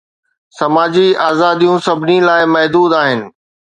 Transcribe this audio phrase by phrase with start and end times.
[0.57, 3.19] سماجي آزاديون سڀني لاءِ محدود آهن.